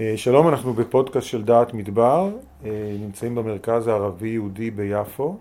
אה, 0.00 0.12
שלום, 0.16 0.48
אנחנו 0.48 0.72
בפודקאסט 0.72 1.26
של 1.26 1.44
דעת 1.44 1.74
מדבר, 1.74 2.28
אה, 2.64 2.96
נמצאים 3.00 3.34
במרכז 3.34 3.86
הערבי-יהודי 3.86 4.70
ביפו, 4.70 5.38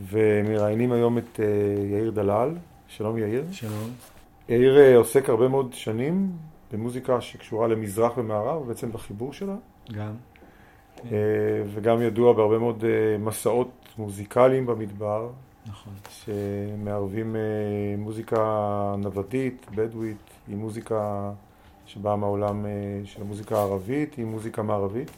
ומראיינים 0.00 0.92
היום 0.92 1.18
את 1.18 1.40
אה, 1.40 1.44
יאיר 1.90 2.10
דלל. 2.10 2.50
שלום 2.88 3.18
יאיר. 3.18 3.44
שלום. 3.52 3.90
יאיר 4.48 4.96
עוסק 4.96 5.28
הרבה 5.28 5.48
מאוד 5.48 5.72
שנים 5.72 6.32
במוזיקה 6.72 7.20
שקשורה 7.20 7.68
למזרח 7.68 8.18
ומערב, 8.18 8.66
בעצם 8.68 8.92
בחיבור 8.92 9.32
שלה. 9.32 9.54
גם. 9.92 10.12
וגם 11.74 12.02
ידוע 12.02 12.32
בהרבה 12.32 12.58
מאוד 12.58 12.84
מסעות 13.18 13.70
מוזיקליים 13.98 14.66
במדבר. 14.66 15.28
נכון. 15.66 15.92
שמערבים 16.10 17.36
מוזיקה 17.98 18.94
נוודית, 18.98 19.66
בדואית, 19.74 20.30
עם 20.48 20.58
מוזיקה 20.58 21.30
שבאה 21.86 22.16
מהעולם 22.16 22.66
אה, 22.66 22.70
של 23.04 23.22
המוזיקה 23.22 23.58
הערבית, 23.58 24.14
היא 24.14 24.24
מוזיקה 24.24 24.62
מערבית, 24.62 25.10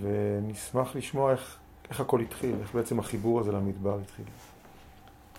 ונשמח 0.00 0.96
לשמוע 0.96 1.32
איך, 1.32 1.58
איך 1.90 2.00
הכל 2.00 2.20
התחיל, 2.20 2.54
איך 2.60 2.74
בעצם 2.74 2.98
החיבור 2.98 3.40
הזה 3.40 3.52
למדבר 3.52 3.98
התחיל. 4.00 4.24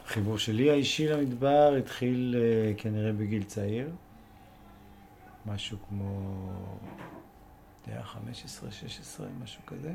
החיבור 0.05 0.37
שלי 0.37 0.69
האישי 0.69 1.07
למדבר 1.07 1.75
התחיל 1.79 2.35
uh, 2.35 2.81
כנראה 2.81 3.13
בגיל 3.13 3.43
צעיר, 3.43 3.89
משהו 5.45 5.77
כמו, 5.89 6.39
יודע, 7.87 8.01
15-16, 8.01 9.23
משהו 9.43 9.61
כזה. 9.67 9.93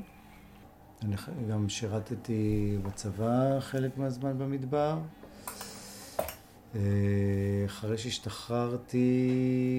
אני 1.03 1.17
גם 1.51 1.69
שירתתי 1.69 2.77
בצבא 2.83 3.61
חלק 3.61 3.99
מהזמן 3.99 4.39
במדבר. 4.39 4.99
אה, 6.75 6.81
אחרי 7.67 7.99
שהשתחררתי 7.99 8.99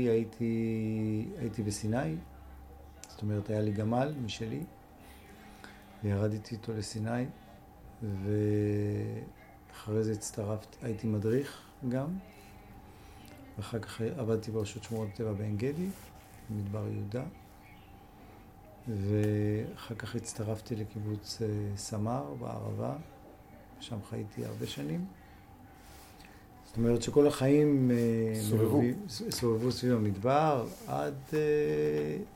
הייתי, 0.10 1.26
הייתי 1.38 1.64
בסיני, 1.64 2.16
זאת 3.10 3.22
אומרת 3.22 3.50
היה 3.50 3.62
לי 3.62 3.72
גמל 3.72 4.14
משלי, 4.26 4.64
וירדתי 6.04 6.56
איתו 6.56 6.74
לסיני, 6.74 7.26
ואחרי 8.02 10.04
זה 10.04 10.12
הצטרפתי, 10.12 10.78
הייתי 10.82 11.08
מדריך 11.08 11.62
גם, 11.90 12.08
ואחר 13.58 13.80
כך 13.80 14.02
עבדתי 14.02 14.52
ברשות 14.52 14.84
שמורות 14.84 15.10
הטבע 15.14 15.34
בעין 15.34 15.58
גדי, 15.58 15.90
במדבר 16.50 16.88
יהודה, 16.88 17.24
ואחר 18.88 19.96
כך 19.96 20.16
הצטרפתי 20.16 20.76
לקיבוץ 20.76 21.42
אה, 21.42 21.48
סמר 21.78 22.34
בערבה, 22.40 22.96
שם 23.80 23.98
חייתי 24.10 24.46
הרבה 24.46 24.68
שנים. 24.68 25.06
זאת 26.70 26.78
אומרת 26.78 27.02
שכל 27.02 27.28
החיים 27.28 27.92
אה, 27.92 28.42
סובבו, 28.42 28.82
סובבו 29.08 29.72
סביב 29.72 29.94
המדבר, 29.94 30.66
עד, 30.88 31.14
אה, 31.34 31.40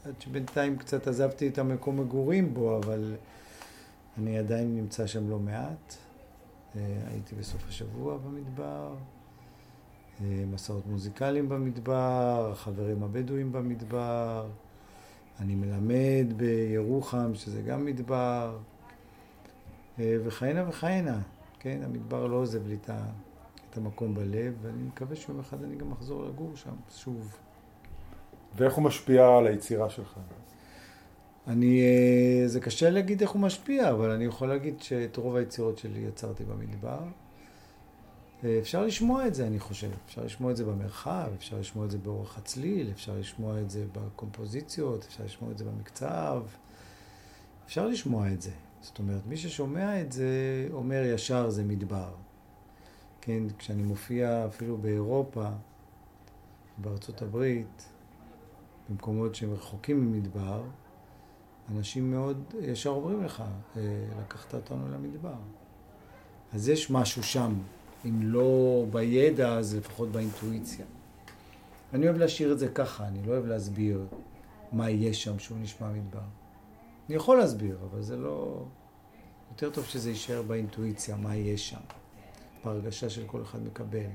עד 0.06 0.14
שבינתיים 0.20 0.78
קצת 0.78 1.08
עזבתי 1.08 1.48
את 1.48 1.58
המקום 1.58 2.00
מגורים 2.00 2.54
בו, 2.54 2.78
אבל 2.78 3.16
אני 4.18 4.38
עדיין 4.38 4.76
נמצא 4.76 5.08
שם 5.08 5.30
לא 5.30 5.40
מעט. 5.40 5.96
אה, 6.76 6.82
הייתי 7.12 7.36
בסוף 7.36 7.68
השבוע 7.68 8.18
במדבר, 8.18 8.94
מסעות 10.52 10.88
מוזיקליים 10.88 11.50
במדבר, 11.50 12.50
החברים 12.52 13.04
הבדואים 13.04 13.52
במדבר, 13.52 14.48
אני 15.40 15.56
מלמד 15.56 16.34
בירוחם, 16.38 17.36
שזה 17.36 17.62
גם 17.62 17.86
מדבר, 17.86 18.58
וכהנה 20.00 20.70
וכהנה, 20.70 21.20
כן? 21.60 21.80
המדבר 21.86 22.28
לא 22.28 22.36
עוזב 22.36 22.68
לי 22.68 22.78
את 22.84 22.90
ה... 22.90 23.06
את 23.74 23.78
המקום 23.78 24.16
בלב, 24.16 24.54
ואני 24.62 24.84
מקווה 24.84 25.16
שיום 25.16 25.40
אחד 25.40 25.64
אני 25.64 25.76
גם 25.76 25.92
אחזור 25.92 26.26
לגור 26.26 26.52
שם 26.56 26.76
שוב. 26.96 27.38
ואיך 28.56 28.74
הוא 28.74 28.84
משפיע 28.84 29.38
על 29.38 29.48
היצירה 29.48 29.90
שלך? 29.90 30.20
אני, 31.48 31.82
אה, 31.82 32.48
זה 32.48 32.60
קשה 32.60 32.90
להגיד 32.90 33.22
איך 33.22 33.32
הוא 33.32 33.42
משפיע, 33.42 33.92
אבל 33.92 34.10
אני 34.10 34.26
יכול 34.26 34.48
להגיד 34.48 34.82
שאת 34.82 35.18
רוב 35.18 35.36
היצירות 35.36 35.78
שלי 35.78 36.00
יצרתי 36.00 36.44
במדבר. 36.44 37.00
אה, 38.44 38.58
אפשר 38.60 38.86
לשמוע 38.86 39.28
את 39.28 39.36
זה, 39.36 39.48
אני 39.48 39.60
חושב. 39.60 39.90
אפשר 40.06 40.24
לשמוע 40.24 40.52
את 40.52 40.58
זה 40.58 40.66
במרחב, 40.66 41.30
אפשר 41.38 41.60
לשמוע 41.60 41.86
את 41.86 41.92
זה 41.92 41.98
באורך 41.98 42.38
הצליל, 42.38 42.92
אפשר 42.92 43.18
לשמוע 43.20 43.62
את 43.62 43.70
זה 43.70 43.86
בקומפוזיציות, 43.92 45.06
אפשר 45.10 45.24
לשמוע 45.24 45.52
את 45.52 45.58
זה 45.58 45.66
במקצב. 45.66 46.44
אפשר 47.66 47.88
לשמוע 47.88 48.28
את 48.34 48.42
זה. 48.42 48.52
זאת 48.82 49.00
אומרת, 49.00 49.22
מי 49.28 49.38
ששומע 49.38 50.02
את 50.02 50.12
זה 50.12 50.68
אומר 50.74 51.04
ישר 51.06 51.50
זה 51.50 51.64
מדבר. 51.64 52.10
כן, 53.26 53.44
כשאני 53.58 53.84
מופיע 53.84 54.46
אפילו 54.48 54.78
באירופה, 54.78 55.50
בארצות 56.78 57.22
הברית, 57.22 57.90
במקומות 58.90 59.36
שהם 59.36 59.54
רחוקים 59.54 60.12
ממדבר, 60.12 60.64
אנשים 61.72 62.12
מאוד 62.12 62.44
ישר 62.62 62.90
אומרים 62.90 63.24
לך, 63.24 63.44
אה, 63.78 63.82
לקחת 64.20 64.54
אותנו 64.54 64.90
למדבר. 64.90 65.36
אז 66.54 66.70
יש 66.70 66.92
משהו 66.92 67.24
שם, 67.24 67.54
אם 68.06 68.20
לא 68.22 68.86
בידע, 68.92 69.54
אז 69.54 69.76
לפחות 69.76 70.10
באינטואיציה. 70.12 70.86
אני 71.94 72.06
אוהב 72.06 72.18
להשאיר 72.18 72.52
את 72.52 72.60
זה 72.60 72.68
ככה, 72.68 73.08
אני 73.08 73.20
לא 73.26 73.32
אוהב 73.32 73.46
להסביר 73.46 74.06
מה 74.72 74.90
יש 74.90 75.24
שם 75.24 75.40
שהוא 75.40 75.58
נשמע 75.62 75.92
מדבר. 75.92 76.20
אני 77.08 77.16
יכול 77.16 77.38
להסביר, 77.38 77.78
אבל 77.92 78.02
זה 78.02 78.18
לא... 78.18 78.66
יותר 79.52 79.70
טוב 79.70 79.86
שזה 79.86 80.10
יישאר 80.10 80.42
באינטואיציה, 80.42 81.16
מה 81.16 81.36
יש 81.36 81.70
שם. 81.70 82.03
בהרגשה 82.66 83.10
של 83.10 83.24
כל 83.28 83.42
אחד 83.42 83.64
מקבל. 83.64 84.10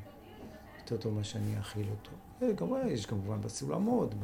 יותר 0.79 0.97
טוב 0.97 1.15
מה 1.15 1.25
שאני 1.25 1.61
אכיל 1.61 1.87
אותו. 1.91 2.11
וכמובן, 2.41 2.89
יש 2.89 3.07
כמובן 3.07 3.41
בסולמות, 3.41 4.15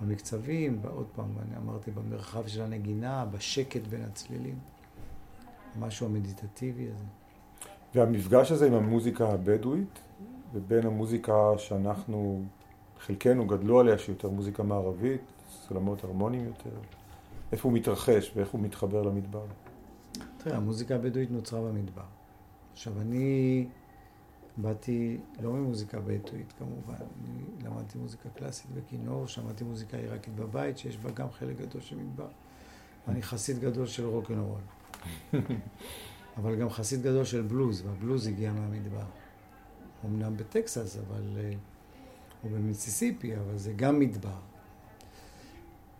במקצבים, 0.00 0.80
עוד 0.84 1.06
פעם, 1.14 1.28
אני 1.42 1.56
אמרתי, 1.56 1.90
במרחב 1.90 2.46
של 2.46 2.62
הנגינה, 2.62 3.24
בשקט 3.24 3.86
בין 3.90 4.02
הצלילים. 4.02 4.58
המשהו 5.74 6.06
המדיטטיבי 6.06 6.88
הזה. 6.88 7.04
והמפגש 7.94 8.52
הזה 8.52 8.66
עם 8.66 8.74
המוזיקה 8.74 9.28
הבדואית, 9.28 9.98
ובין 10.52 10.86
המוזיקה 10.86 11.32
שאנחנו, 11.58 12.42
חלקנו 12.98 13.46
גדלו 13.46 13.80
עליה, 13.80 13.98
שהיא 13.98 14.14
יותר 14.14 14.30
מוזיקה 14.30 14.62
מערבית, 14.62 15.20
סולמות 15.68 16.04
הרמוניים 16.04 16.46
יותר, 16.46 16.76
איפה 17.52 17.68
הוא 17.68 17.76
מתרחש 17.76 18.32
ואיך 18.36 18.48
הוא 18.48 18.60
מתחבר 18.60 19.02
למדבר? 19.02 19.44
תראה, 20.38 20.56
המוזיקה 20.56 20.94
הבדואית 20.94 21.30
נוצרה 21.30 21.60
במדבר. 21.60 22.02
עכשיו, 22.74 23.00
אני 23.00 23.66
באתי 24.56 25.18
לא 25.40 25.52
ממוזיקה 25.52 26.00
בדואית 26.00 26.52
כמובן, 26.58 26.94
אני 26.94 27.64
למדתי 27.64 27.98
מוזיקה 27.98 28.28
קלאסית 28.28 28.70
בכינור, 28.70 29.26
שמעתי 29.26 29.64
מוזיקה 29.64 29.96
עיראקית 29.96 30.34
בבית, 30.34 30.78
שיש 30.78 30.96
בה 30.96 31.10
גם 31.10 31.30
חלק 31.30 31.56
גדול 31.56 31.80
של 31.80 31.96
מדבר. 31.96 32.28
אני 33.08 33.22
חסיד 33.22 33.58
גדול 33.58 33.86
של 33.86 34.06
רוקנרול. 34.06 34.60
אבל 36.36 36.56
גם 36.56 36.70
חסיד 36.70 37.02
גדול 37.02 37.24
של 37.24 37.42
בלוז, 37.42 37.86
והבלוז 37.86 38.26
הגיע 38.26 38.52
מהמדבר. 38.52 39.06
אמנם 40.04 40.36
בטקסס, 40.36 40.96
אבל... 40.96 41.22
אה, 41.36 41.52
או 42.44 42.48
במיסיסיפי, 42.48 43.36
אבל 43.36 43.58
זה 43.58 43.72
גם 43.76 43.98
מדבר. 43.98 44.38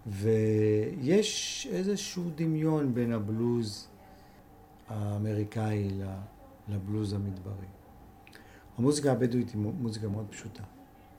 ויש 0.06 1.68
איזשהו 1.70 2.30
דמיון 2.34 2.94
בין 2.94 3.12
הבלוז 3.12 3.88
האמריקאי 4.88 5.90
לבלוז 6.68 7.12
המדברי. 7.12 7.66
המוזיקה 8.78 9.12
הבדואית 9.12 9.50
היא 9.50 9.60
מוזיקה 9.60 10.08
מאוד 10.08 10.26
פשוטה. 10.30 10.62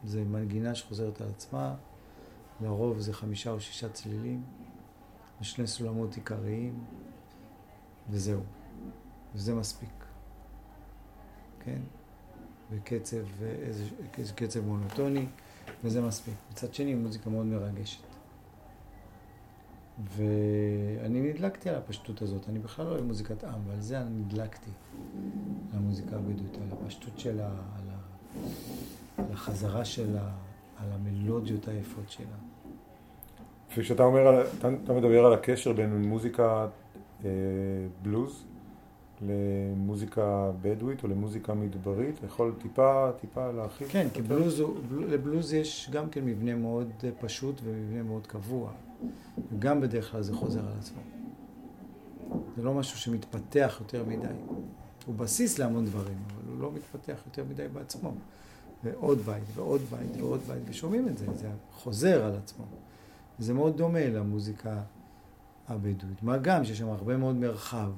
זו 0.05 0.19
מנגינה 0.25 0.75
שחוזרת 0.75 1.21
על 1.21 1.27
עצמה, 1.29 1.75
לרוב 2.61 2.99
זה 2.99 3.13
חמישה 3.13 3.51
או 3.51 3.59
שישה 3.59 3.89
צלילים, 3.89 4.43
ושני 5.41 5.67
סולמות 5.67 6.15
עיקריים, 6.15 6.83
וזהו. 8.09 8.41
וזה 9.35 9.55
מספיק. 9.55 10.05
כן? 11.59 11.81
וקצב, 12.71 13.43
איזה, 13.43 13.83
איזה 14.17 14.33
קצב 14.33 14.65
מונוטוני, 14.65 15.25
וזה 15.83 16.01
מספיק. 16.01 16.33
מצד 16.51 16.73
שני, 16.73 16.95
מוזיקה 16.95 17.29
מאוד 17.29 17.45
מרגשת. 17.45 18.04
ואני 20.03 21.21
נדלקתי 21.21 21.69
על 21.69 21.75
הפשטות 21.75 22.21
הזאת. 22.21 22.49
אני 22.49 22.59
בכלל 22.59 22.85
לא 22.85 22.91
אוהב 22.91 23.03
מוזיקת 23.03 23.43
עם, 23.43 23.59
ועל 23.67 23.81
זה 23.81 24.01
אני 24.01 24.09
נדלקתי, 24.09 24.71
למוזיקה 25.75 26.15
הבדואית, 26.15 26.57
על 26.57 26.67
הפשטות 26.71 27.19
שלה, 27.19 27.47
על, 27.47 27.89
ה... 27.89 27.97
על 29.17 29.33
החזרה 29.33 29.85
שלה, 29.85 30.29
על 30.77 30.87
המלודיות 30.91 31.67
היפות 31.67 32.09
שלה. 32.09 32.25
וכשאתה 33.77 34.03
אומר, 34.03 34.41
אתה, 34.59 34.69
אתה 34.83 34.93
מדבר 34.93 35.25
על 35.25 35.33
הקשר 35.33 35.73
בין 35.73 36.01
מוזיקה 36.07 36.67
אה, 37.25 37.29
בלוז 38.01 38.45
למוזיקה 39.21 40.51
בדואית 40.61 41.03
או 41.03 41.07
למוזיקה 41.07 41.53
מדברית, 41.53 42.15
יכול 42.25 42.53
טיפה, 42.61 43.09
טיפה 43.21 43.51
להרחיב? 43.51 43.87
כן, 43.91 44.07
כי 44.13 44.21
בלוז, 44.21 44.63
לבלוז 44.91 45.53
יש 45.53 45.89
גם 45.93 46.09
כן 46.09 46.25
מבנה 46.25 46.55
מאוד 46.55 46.91
פשוט 47.19 47.61
ומבנה 47.63 48.03
מאוד 48.03 48.27
קבוע. 48.27 48.71
וגם 49.51 49.81
בדרך 49.81 50.11
כלל 50.11 50.21
זה 50.21 50.33
חוזר 50.33 50.59
על 50.59 50.73
עצמו. 50.79 51.01
זה 52.57 52.63
לא 52.63 52.73
משהו 52.73 52.97
שמתפתח 52.97 53.77
יותר 53.79 54.03
מדי. 54.07 54.27
הוא 55.05 55.15
בסיס 55.15 55.59
להמון 55.59 55.85
דברים, 55.85 56.17
אבל 56.27 56.51
הוא 56.51 56.59
לא 56.59 56.71
מתפתח 56.71 57.21
יותר 57.25 57.43
מדי 57.49 57.67
בעצמו. 57.73 58.13
ועוד 58.83 59.17
בית, 59.17 59.43
ועוד 59.55 59.81
בית, 59.81 60.21
ועוד 60.21 60.39
בית, 60.47 60.61
ושומעים 60.65 61.07
את 61.07 61.17
זה, 61.17 61.25
זה 61.33 61.47
חוזר 61.71 62.25
על 62.25 62.35
עצמו. 62.35 62.65
זה 63.39 63.53
מאוד 63.53 63.77
דומה 63.77 64.05
למוזיקה 64.05 64.81
הבדואית. 65.67 66.23
מה 66.23 66.37
גם 66.37 66.65
שיש 66.65 66.77
שם 66.77 66.89
הרבה 66.89 67.17
מאוד 67.17 67.35
מרחב. 67.35 67.91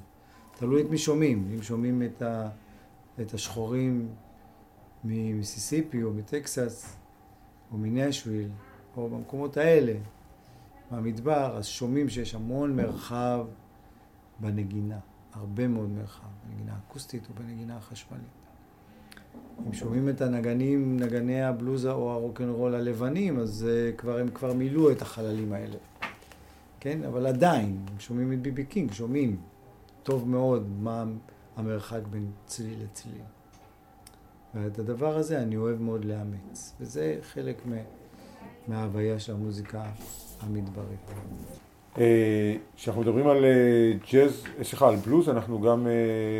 תלוי 0.58 0.82
את 0.82 0.90
מי 0.90 0.98
שומעים. 0.98 1.48
אם 1.54 1.62
שומעים 1.62 2.02
את, 2.02 2.22
ה, 2.22 2.48
את 3.20 3.34
השחורים 3.34 4.08
ממיסיסיפי 5.04 6.02
או 6.02 6.12
מטקסס 6.12 6.96
או 7.72 7.78
מנשוויל 7.78 8.48
או 8.96 9.08
במקומות 9.08 9.56
האלה, 9.56 9.94
מהמדבר, 10.90 11.56
אז 11.56 11.66
שומעים 11.66 12.08
שיש 12.08 12.34
המון 12.34 12.76
מרחב 12.76 13.46
בנגינה. 14.40 14.98
הרבה 15.32 15.68
מאוד 15.68 15.88
מרחב, 15.90 16.26
בנגינה 16.48 16.72
אקוסטית 16.86 17.22
או 17.28 17.34
בנגינה 17.34 17.76
החשמלית. 17.76 18.22
אם 19.66 19.72
שומעים 19.72 20.08
את 20.08 20.20
הנגנים, 20.20 20.96
נגני 21.00 21.42
הבלוזה 21.42 21.92
או 21.92 22.10
הרוקנרול 22.10 22.74
הלבנים, 22.74 23.38
אז 23.38 23.66
uh, 23.68 23.96
כבר, 23.96 24.18
הם 24.18 24.28
כבר 24.28 24.52
מילאו 24.52 24.90
את 24.90 25.02
החללים 25.02 25.52
האלה. 25.52 25.76
כן? 26.80 27.04
אבל 27.04 27.26
עדיין, 27.26 27.78
אם 27.92 28.00
שומעים 28.00 28.32
את 28.32 28.42
ביבי 28.42 28.64
קינג, 28.64 28.92
שומעים 28.92 29.36
טוב 30.08 30.28
מאוד 30.28 30.68
מה 30.80 31.04
המרחק 31.56 32.00
בין 32.10 32.30
צליל 32.46 32.82
לצליל. 32.82 33.22
ואת 34.54 34.78
הדבר 34.78 35.16
הזה 35.16 35.42
אני 35.42 35.56
אוהב 35.56 35.80
מאוד 35.80 36.04
לאמץ, 36.04 36.74
וזה 36.80 37.16
חלק 37.22 37.62
מההוויה 38.68 39.18
של 39.18 39.32
המוזיקה 39.32 39.82
המדברית. 40.40 41.10
אה, 41.98 42.56
כשאנחנו 42.76 43.02
מדברים 43.02 43.26
על 43.26 43.44
אה, 43.44 43.92
ג'אז, 44.12 44.44
אה, 44.58 44.64
סליחה, 44.64 44.88
על 44.88 44.96
בלוז, 44.96 45.28
אנחנו 45.28 45.60
גם 45.60 45.86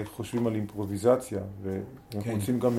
חושבים 0.05 0.47
על 0.47 0.55
אימפרוביזציה, 0.55 1.41
ואנחנו 1.63 2.33
כן. 2.33 2.39
רוצים 2.39 2.61
גם 2.61 2.73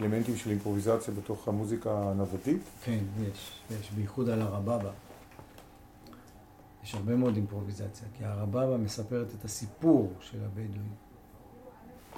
אלמנטים 0.00 0.36
של 0.36 0.50
אימפרוביזציה 0.50 1.14
בתוך 1.14 1.48
המוזיקה 1.48 2.10
הנוודית. 2.10 2.62
כן, 2.84 2.98
יש, 3.22 3.50
יש, 3.80 3.90
בייחוד 3.90 4.28
על 4.28 4.42
הרבבה. 4.42 4.90
יש 6.86 6.94
הרבה 6.94 7.16
מאוד 7.16 7.36
אימפרוביזציה, 7.36 8.08
כי 8.18 8.24
הרבבה 8.24 8.76
מספרת 8.76 9.26
את 9.38 9.44
הסיפור 9.44 10.12
של 10.20 10.38
הבדואים, 10.44 10.92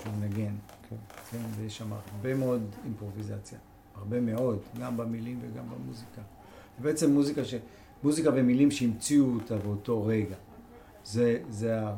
שהוא 0.03 0.13
מנגן. 0.21 0.55
כן. 0.89 0.97
כן, 1.31 1.39
ויש 1.57 1.79
שם 1.79 1.93
הרבה 1.93 2.35
מאוד 2.35 2.63
אימפרוביזציה, 2.85 3.59
הרבה 3.95 4.21
מאוד, 4.21 4.59
גם 4.81 4.97
במילים 4.97 5.39
וגם 5.43 5.65
במוזיקה. 5.71 6.23
בעצם 6.79 7.13
מוזיקה 7.13 7.45
ש... 7.45 7.55
מוזיקה 8.03 8.31
ומילים 8.35 8.71
שהמציאו 8.71 9.35
אותה 9.35 9.57
באותו 9.57 10.07
רגע. 10.07 10.37
זה, 11.05 11.39
זה 11.49 11.81
ה... 11.81 11.95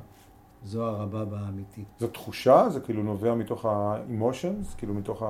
זו 0.64 0.86
הרבבה 0.86 1.40
האמיתית. 1.40 1.86
זו 2.00 2.08
תחושה? 2.08 2.68
זה 2.68 2.80
כאילו 2.80 3.02
נובע 3.02 3.34
מתוך 3.34 3.64
ה-emotions? 3.64 4.76
כאילו 4.78 4.94
מתוך 4.94 5.22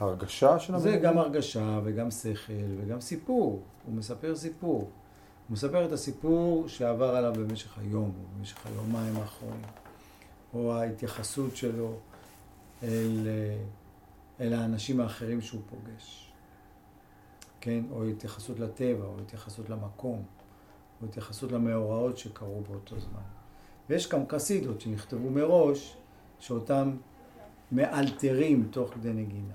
ההרגשה 0.00 0.58
של 0.58 0.74
המילים? 0.74 0.92
זה 0.92 0.98
גם 0.98 1.18
הרגשה 1.18 1.80
וגם 1.84 2.10
שכל 2.10 2.52
וגם 2.76 3.00
סיפור. 3.00 3.62
הוא 3.86 3.94
מספר 3.94 4.36
סיפור. 4.36 4.90
הוא 5.48 5.54
מספר 5.54 5.86
את 5.86 5.92
הסיפור 5.92 6.68
שעבר 6.68 7.16
עליו 7.16 7.32
במשך 7.32 7.78
היום, 7.78 8.12
או 8.18 8.38
במשך 8.38 8.66
היומיים 8.66 9.16
האחרונים. 9.16 9.60
או 10.54 10.74
ההתייחסות 10.74 11.56
שלו 11.56 11.94
אל, 12.82 13.28
אל 14.40 14.52
האנשים 14.52 15.00
האחרים 15.00 15.40
שהוא 15.40 15.60
פוגש. 15.70 16.32
כן? 17.60 17.84
או 17.90 18.04
התייחסות 18.04 18.58
לטבע, 18.58 19.04
או 19.04 19.20
התייחסות 19.20 19.70
למקום, 19.70 20.22
או 21.02 21.06
התייחסות 21.06 21.52
למאורעות 21.52 22.18
שקרו 22.18 22.60
באותו 22.60 23.00
זמן. 23.00 23.20
ויש 23.90 24.08
גם 24.08 24.26
קסידות 24.26 24.80
שנכתבו 24.80 25.30
מראש, 25.30 25.96
שאותם 26.38 26.96
מאלתרים 27.72 28.68
תוך 28.70 28.94
כדי 28.94 29.12
נגינה. 29.12 29.54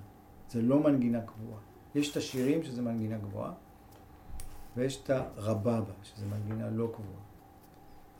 זה 0.49 0.61
לא 0.61 0.79
מנגינה 0.79 1.21
קבועה. 1.21 1.59
יש 1.95 2.11
את 2.11 2.17
השירים 2.17 2.63
שזה 2.63 2.81
מנגינה 2.81 3.17
גבוהה, 3.17 3.51
ויש 4.77 5.03
את 5.03 5.09
הרבבה, 5.09 5.93
שזה 6.03 6.25
מנגינה 6.25 6.69
לא 6.69 6.91
קבועה. 6.93 7.19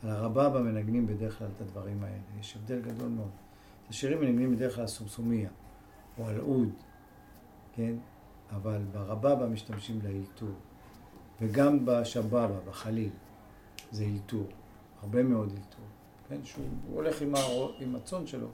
על 0.02 0.10
הרבבה 0.10 0.60
מנגנים 0.60 1.06
בדרך 1.06 1.38
כלל 1.38 1.48
את 1.56 1.60
הדברים 1.60 2.04
האלה. 2.04 2.40
יש 2.40 2.56
הבדל 2.56 2.80
גדול 2.80 3.08
מאוד. 3.08 3.30
השירים 3.88 4.20
מנגנים 4.20 4.56
בדרך 4.56 4.74
כלל 4.74 4.82
על 4.82 4.88
סומסומיה, 4.88 5.50
או 6.18 6.26
על 6.26 6.40
אוד, 6.40 6.68
כן? 7.74 7.94
אבל 8.50 8.82
ברבבה 8.92 9.46
משתמשים 9.46 9.98
לאלתור. 10.02 10.54
וגם 11.40 11.86
בשבבה, 11.86 12.60
בחליל, 12.68 13.10
זה 13.92 14.04
אלתור. 14.04 14.46
הרבה 15.02 15.22
מאוד 15.22 15.48
אלתור. 15.48 15.84
כן? 16.28 16.44
שהוא 16.44 16.66
הולך 16.92 17.22
עם, 17.22 17.34
הר... 17.34 17.72
עם 17.78 17.96
הצאן 17.96 18.26
שלו, 18.26 18.48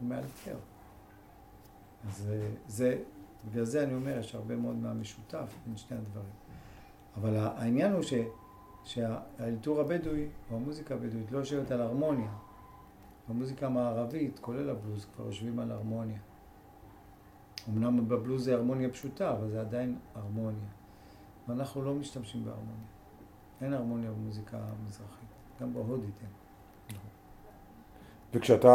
הוא 0.00 0.08
מאלתר. 0.08 0.56
אז 2.08 2.28
זה, 2.66 2.98
בגלל 3.50 3.64
זה 3.64 3.82
אני 3.82 3.94
אומר, 3.94 4.18
יש 4.18 4.34
הרבה 4.34 4.56
מאוד 4.56 4.76
מהמשותף 4.76 5.54
בין 5.66 5.76
שני 5.76 5.96
הדברים. 5.96 6.47
אבל 7.20 7.36
העניין 7.36 7.92
הוא 7.92 8.02
ש, 8.02 8.14
שהאלתור 8.84 9.80
הבדואי, 9.80 10.26
או 10.50 10.56
המוזיקה 10.56 10.94
הבדואית, 10.94 11.32
לא 11.32 11.38
יושבת 11.38 11.70
על 11.70 11.80
הרמוניה. 11.80 12.30
המוזיקה 13.28 13.66
המערבית, 13.66 14.38
כולל 14.38 14.70
הבלוז, 14.70 15.06
כבר 15.14 15.26
יושבים 15.26 15.58
על 15.58 15.70
הרמוניה. 15.72 16.18
אמנם 17.68 18.08
בבלוז 18.08 18.44
זה 18.44 18.54
הרמוניה 18.54 18.90
פשוטה, 18.90 19.30
אבל 19.30 19.50
זה 19.50 19.60
עדיין 19.60 19.98
הרמוניה. 20.14 20.68
ואנחנו 21.48 21.82
לא 21.82 21.94
משתמשים 21.94 22.44
בהרמוניה. 22.44 22.86
אין 23.60 23.72
הרמוניה 23.72 24.10
במוזיקה 24.10 24.56
המזרחית, 24.56 25.28
גם 25.60 25.74
בהודית 25.74 26.20
אין. 26.20 26.30
וכשאתה 28.34 28.68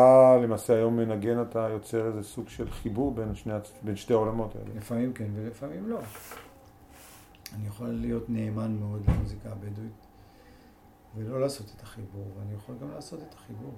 למעשה 0.44 0.74
היום 0.74 0.98
מנגן, 0.98 1.42
אתה 1.42 1.68
יוצר 1.72 2.08
איזה 2.08 2.24
סוג 2.24 2.50
של 2.50 2.72
חיבור 2.72 3.12
בין, 3.12 3.36
שני, 3.36 3.54
בין 3.84 3.96
שתי 3.96 4.14
העולמות 4.14 4.56
האלה. 4.56 4.70
לפעמים 4.76 5.14
כן 5.14 5.28
ולפעמים 5.36 5.90
לא. 5.90 6.00
אני 7.54 7.68
יכול 7.68 7.88
להיות 7.88 8.30
נאמן 8.30 8.78
מאוד 8.80 9.02
למוזיקה 9.08 9.52
הבדואית 9.52 10.08
ולא 11.16 11.42
לעשות 11.42 11.74
את 11.76 11.82
החיבור, 11.82 12.28
ואני 12.38 12.54
יכול 12.54 12.76
גם 12.82 12.92
לעשות 12.92 13.22
את 13.22 13.34
החיבור, 13.34 13.74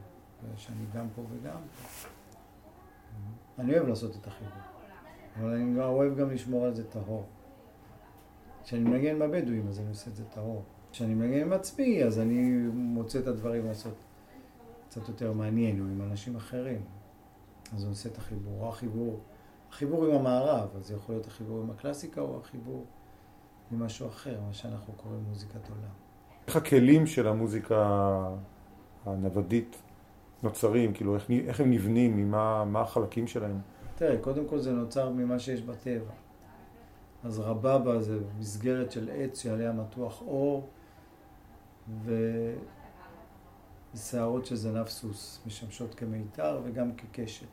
שאני 0.55 0.85
גם 0.93 1.07
פה 1.15 1.21
וגם 1.21 1.59
פה. 1.61 2.07
אני 3.59 3.73
אוהב 3.73 3.87
לעשות 3.87 4.15
את 4.15 4.27
החיבור. 4.27 4.61
אבל 5.39 5.53
אני 5.53 5.79
אוהב 5.79 6.17
גם 6.17 6.31
לשמור 6.31 6.65
על 6.65 6.75
זה 6.75 6.89
טהור. 6.89 7.25
כשאני 8.63 8.83
מנגן 8.83 9.15
עם 9.15 9.21
הבדואים, 9.21 9.67
אז 9.67 9.79
אני 9.79 9.89
עושה 9.89 10.09
את 10.11 10.15
זה 10.15 10.25
טהור. 10.25 10.63
כשאני 10.91 11.13
מנגן 11.13 11.41
עם 11.41 11.53
עצמי, 11.53 12.03
אז 12.03 12.19
אני 12.19 12.49
מוצא 12.73 13.19
את 13.19 13.27
הדברים 13.27 13.65
לעשות 13.65 13.95
קצת 14.89 15.07
יותר 15.07 15.33
מעניין, 15.33 15.79
או 15.79 15.85
עם 15.85 16.01
אנשים 16.01 16.35
אחרים. 16.35 16.81
אז 17.73 17.83
אני 17.83 17.89
עושה 17.89 18.09
את 18.09 18.17
החיבור, 18.17 18.61
או 18.61 18.69
החיבור, 18.69 19.19
החיבור 19.69 20.05
עם 20.05 20.11
המערב, 20.11 20.69
אז 20.75 20.87
זה 20.87 20.93
יכול 20.93 21.15
להיות 21.15 21.27
החיבור 21.27 21.61
עם 21.61 21.69
הקלאסיקה, 21.69 22.21
או 22.21 22.39
החיבור 22.39 22.85
עם 23.71 23.83
משהו 23.83 24.07
אחר, 24.07 24.39
מה 24.47 24.53
שאנחנו 24.53 24.93
קוראים 24.93 25.23
מוזיקת 25.27 25.69
עולם. 25.69 25.91
איך 26.47 26.55
הכלים 26.55 27.07
של 27.07 27.27
המוזיקה 27.27 28.29
הנוודית 29.05 29.75
נוצרים? 30.43 30.93
כאילו, 30.93 31.15
איך, 31.15 31.29
איך 31.29 31.59
הם 31.59 31.71
נבנים? 31.71 32.17
ממה, 32.17 32.65
מה 32.65 32.81
החלקים 32.81 33.27
שלהם? 33.27 33.59
תראה, 33.95 34.17
קודם 34.17 34.47
כל 34.47 34.59
זה 34.59 34.73
נוצר 34.73 35.09
ממה 35.09 35.39
שיש 35.39 35.61
בטבע. 35.61 36.11
אז 37.23 37.39
רבבה 37.39 38.01
זה 38.01 38.19
מסגרת 38.39 38.91
של 38.91 39.09
עץ 39.13 39.41
שעליה 39.43 39.71
מתוח 39.71 40.21
אור, 40.21 40.69
ושערות 43.93 44.45
של 44.45 44.55
זנב 44.55 44.87
סוס 44.87 45.41
משמשות 45.45 45.95
כמיתר 45.95 46.61
וגם 46.63 46.95
כקשת. 46.95 47.47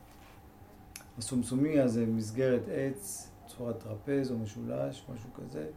הסומסומיה 1.17 1.87
זה 1.87 2.05
מסגרת 2.05 2.61
עץ, 2.71 3.31
צורת 3.47 3.79
טרפז 3.79 4.31
או 4.31 4.37
משולש, 4.37 5.05
משהו 5.13 5.29
כזה, 5.35 5.67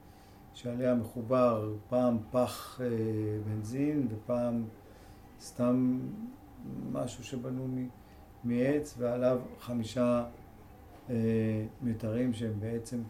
שעליה 0.57 0.95
מחובר 0.95 1.73
פעם 1.89 2.19
פח 2.31 2.81
אה, 2.81 2.87
בנזין 3.47 4.09
ופעם 4.11 4.65
סתם 5.41 6.01
משהו 6.93 7.25
שבנו 7.25 7.69
מעץ 8.45 8.95
ועליו 8.99 9.41
חמישה 9.61 10.25
אה, 11.11 11.15
מיתרים 11.83 12.33
שהם 12.33 12.61
בעצם 12.61 13.03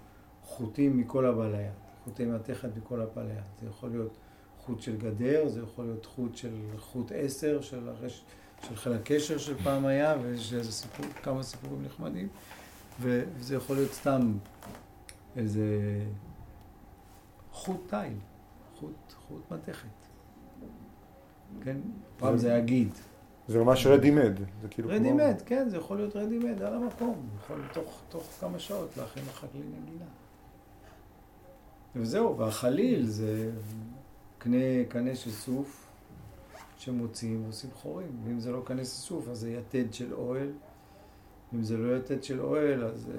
חוטים 0.42 0.96
מכל 0.96 1.26
הבא 1.26 1.48
ליד, 1.48 1.72
חוטי 2.04 2.24
מתכת 2.24 2.68
מכל 2.76 3.00
הבא 3.00 3.22
ליד. 3.22 3.44
זה 3.60 3.68
יכול 3.68 3.90
להיות 3.90 4.16
חוט 4.58 4.80
של 4.80 4.96
גדר, 4.96 5.48
זה 5.48 5.60
יכול 5.60 5.84
להיות 5.84 6.06
חוט 6.06 6.36
של 6.36 6.54
חוט 6.78 7.12
עשר, 7.14 7.60
של, 7.60 7.88
הרש, 7.88 8.24
של 8.68 8.76
חיל 8.76 8.92
הקשר 8.92 9.38
פעם 9.64 9.86
היה, 9.86 10.14
ויש 10.22 10.54
איזה 10.54 10.72
סיפור, 10.72 11.06
כמה 11.22 11.42
סיפורים 11.42 11.82
נחמדים, 11.82 12.28
וזה 13.00 13.56
יכול 13.56 13.76
להיות 13.76 13.92
סתם 13.92 14.32
איזה 15.36 15.64
חוט 17.56 17.80
תיל, 17.88 18.18
חוט, 18.74 19.12
חוט 19.28 19.52
מתכת. 19.52 19.88
כן? 21.64 21.76
פעם 22.16 22.36
זה 22.36 22.50
היה 22.50 22.60
גיד. 22.60 22.88
זה 23.48 23.58
ממש 23.58 23.86
רדימד. 23.86 24.32
זה 24.62 24.68
כאילו 24.68 24.88
רדימד, 24.88 25.34
כמו... 25.38 25.46
כן, 25.46 25.68
זה 25.68 25.76
יכול 25.76 25.96
להיות 25.96 26.16
רדימד 26.16 26.62
על 26.62 26.74
המקום. 26.74 27.28
יכול 27.38 27.60
תוך, 27.72 28.00
תוך 28.08 28.24
כמה 28.40 28.58
שעות 28.58 28.96
להכין 28.96 29.24
כלי 29.24 29.60
נגינה. 29.60 30.04
וזהו, 31.96 32.38
והחליל 32.38 33.06
זה 33.06 33.50
קנה, 34.38 34.84
קנה 34.88 35.14
של 35.14 35.30
סוף 35.30 35.86
שמוציאים 36.78 37.44
ועושים 37.44 37.70
חורים. 37.74 38.20
ואם 38.24 38.40
זה 38.40 38.52
לא 38.52 38.62
קנה 38.64 38.84
של 38.84 38.90
סוף, 38.90 39.28
אז 39.28 39.38
זה 39.38 39.50
יתד 39.50 39.92
של 39.92 40.14
אוהל. 40.14 40.52
אם 41.54 41.62
זה 41.62 41.76
לא 41.76 41.96
יתד 41.96 42.22
של 42.22 42.40
אוהל, 42.40 42.84
אז 42.84 43.00
זה 43.00 43.18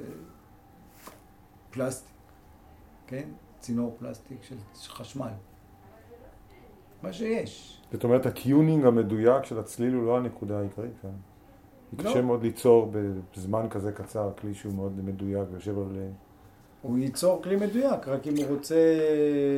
פלסטיק, 1.72 2.16
כן? 3.08 3.30
צינור 3.60 3.96
פלסטיק 4.00 4.44
של 4.44 4.56
חשמל. 4.90 5.30
מה 7.04 7.14
שיש. 7.14 7.82
זאת 7.92 8.04
אומרת, 8.04 8.26
ה 8.26 8.34
tuning 8.34 8.86
המדויק 8.86 9.44
של 9.44 9.60
הצליל 9.60 9.94
הוא 9.94 10.06
לא 10.06 10.18
הנקודה 10.18 10.60
העיקרית 10.60 10.94
כאן. 11.02 11.10
לא. 11.98 12.10
קשה 12.10 12.22
מאוד 12.22 12.44
ליצור 12.44 12.92
בזמן 13.36 13.70
כזה 13.70 13.92
קצר 13.92 14.32
כלי 14.42 14.54
שהוא 14.54 14.74
מאוד 14.74 15.06
מדויק 15.06 15.48
ויושב 15.52 15.80
על... 15.80 15.98
הוא 16.82 16.98
ייצור 16.98 17.44
כלי 17.44 17.56
מדויק, 17.56 18.08
רק 18.08 18.28
אם 18.28 18.34
הוא 18.38 18.46
רוצה 18.56 18.76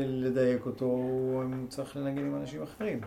לדייק 0.05 0.65
אותו, 0.65 0.85
הוא 0.85 1.43
צריך 1.69 1.97
לנגן 1.97 2.25
עם 2.25 2.35
אנשים 2.35 2.63
אחרים. 2.63 3.01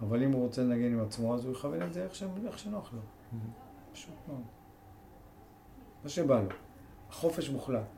אבל 0.00 0.22
אם 0.22 0.32
הוא 0.32 0.42
רוצה 0.42 0.62
לנגן 0.62 0.92
עם 0.92 1.00
עצמו, 1.00 1.34
אז 1.34 1.44
הוא 1.44 1.52
יכוון 1.52 1.82
את 1.82 1.92
זה 1.92 2.04
איך, 2.04 2.14
ש... 2.14 2.22
איך 2.46 2.58
שנוח 2.58 2.92
לו. 2.92 3.00
פשוט 3.92 4.14
מאוד. 4.28 4.42
מה 6.04 6.08
שבא 6.08 6.40
לו. 6.40 6.48
חופש 7.10 7.50
מוחלט. 7.50 7.95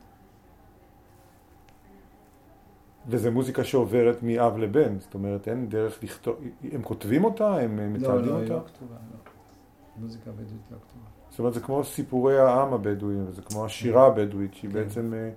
וזה 3.09 3.31
מוזיקה 3.31 3.65
שעוברת 3.65 4.23
מאב 4.23 4.59
לבן, 4.59 4.99
זאת 4.99 5.15
אומרת, 5.15 5.49
אין 5.49 5.69
דרך 5.69 6.03
לכתוב, 6.03 6.37
הם 6.73 6.83
כותבים 6.83 7.25
אותה? 7.25 7.55
הם 7.55 7.93
מתעדים 7.93 8.15
אותה? 8.15 8.27
לא, 8.27 8.33
לא, 8.33 8.39
היא 8.39 8.51
לא 8.51 8.61
כתובה, 8.67 8.95
לא. 8.95 9.31
מוזיקה 9.97 10.31
בדואית 10.31 10.71
לא 10.71 10.77
כתובה. 10.77 11.07
זאת 11.31 11.39
אומרת, 11.39 11.55
זה 11.55 11.61
כמו 11.61 11.85
סיפורי 11.85 12.39
העם 12.39 12.73
הבדואי, 12.73 13.17
זה 13.31 13.43
כמו 13.43 13.65
השירה 13.65 14.07
הבדואית, 14.07 14.55
שהיא 14.55 14.71
כן. 14.71 14.77
בעצם 14.77 15.15
אה, 15.15 15.31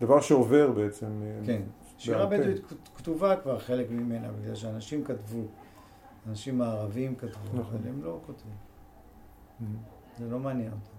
דבר 0.00 0.20
שעובר 0.20 0.72
בעצם. 0.72 1.06
אה, 1.22 1.46
כן. 1.46 1.62
שירה. 1.98 2.26
בדואית 2.26 2.72
כתובה 2.96 3.36
כבר 3.36 3.58
חלק 3.58 3.90
ממנה, 3.90 4.28
בגלל 4.32 4.54
שאנשים 4.54 5.04
כתבו, 5.04 5.42
אנשים 6.28 6.58
מערבים 6.58 7.14
כתבו, 7.14 7.58
נכון. 7.58 7.78
אבל 7.80 7.88
הם 7.88 8.02
לא 8.04 8.20
כותבים. 8.26 8.54
זה 10.18 10.30
לא 10.30 10.38
מעניין 10.38 10.72
אותם. 10.72 10.96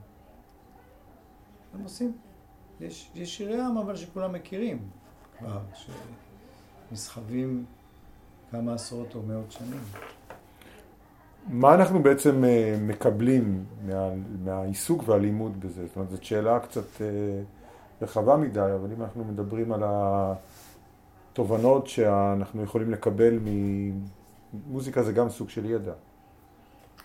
הם 1.74 1.84
עושים. 1.84 2.18
יש, 2.80 3.12
יש 3.16 3.38
שירי 3.38 3.62
עם 3.62 3.78
אבל 3.78 3.96
שכולם 3.96 4.34
מכירים 4.34 4.90
כבר, 5.40 5.60
שנסחבים 6.92 7.66
כמה 8.52 8.74
עשרות 8.74 9.16
או 9.16 9.22
מאות 9.22 9.52
שנים. 9.52 9.82
מה 11.50 11.74
אנחנו 11.74 12.04
בעצם 12.04 12.44
אה, 12.44 12.78
מקבלים 12.82 13.66
מה, 13.86 14.10
מהעיסוק 14.44 15.04
והלימוד 15.08 15.60
בזה? 15.60 15.88
זאת 15.88 15.96
אומרת, 15.96 16.10
זאת 16.10 16.24
שאלה 16.24 16.60
קצת 16.60 17.02
אה, 17.02 17.06
רחבה 18.02 18.38
מדי, 18.38 18.60
אבל 18.60 18.92
אם 18.98 19.02
אנחנו 19.02 19.24
מדברים 19.24 19.72
על 19.72 19.84
התובנות 21.34 21.88
שאנחנו 21.88 22.64
יכולים 22.64 22.92
לקבל 22.92 23.40
ממוזיקה, 24.54 25.04
זה 25.04 25.14
גם 25.14 25.30
סוג 25.30 25.50
של 25.50 25.66
ידע. 25.66 25.94